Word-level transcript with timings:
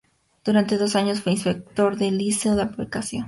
Durante 0.43 0.79
dos 0.79 0.95
años 0.95 1.21
fue 1.21 1.33
inspector 1.33 1.95
del 1.95 2.17
Liceo 2.17 2.55
de 2.55 2.63
Aplicación. 2.63 3.19